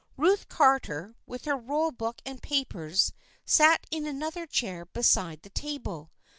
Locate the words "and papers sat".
2.25-3.85